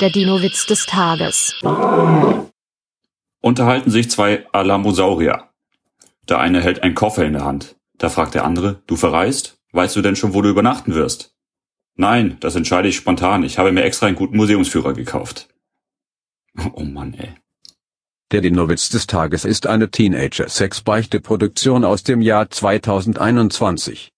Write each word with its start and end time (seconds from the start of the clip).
Der 0.00 0.10
Dino-Witz 0.10 0.66
des 0.66 0.84
Tages. 0.84 1.54
Unterhalten 3.40 3.90
sich 3.90 4.10
zwei 4.10 4.46
Alamosaurier. 4.52 5.48
Der 6.28 6.38
eine 6.38 6.60
hält 6.60 6.82
einen 6.82 6.94
Koffer 6.94 7.24
in 7.24 7.32
der 7.32 7.46
Hand. 7.46 7.76
Da 7.96 8.10
fragt 8.10 8.34
der 8.34 8.44
andere, 8.44 8.82
du 8.86 8.96
verreist? 8.96 9.56
Weißt 9.72 9.96
du 9.96 10.02
denn 10.02 10.14
schon, 10.14 10.34
wo 10.34 10.42
du 10.42 10.50
übernachten 10.50 10.94
wirst? 10.94 11.34
Nein, 11.94 12.36
das 12.40 12.56
entscheide 12.56 12.88
ich 12.88 12.96
spontan. 12.96 13.42
Ich 13.42 13.56
habe 13.56 13.72
mir 13.72 13.84
extra 13.84 14.06
einen 14.06 14.16
guten 14.16 14.36
Museumsführer 14.36 14.92
gekauft. 14.92 15.48
Oh 16.74 16.84
Mann, 16.84 17.14
ey. 17.14 17.32
Der 18.32 18.42
Dino-Witz 18.42 18.90
des 18.90 19.06
Tages 19.06 19.46
ist 19.46 19.66
eine 19.66 19.90
Teenager-Sex-Beichte-Produktion 19.90 21.86
aus 21.86 22.02
dem 22.02 22.20
Jahr 22.20 22.50
2021. 22.50 24.12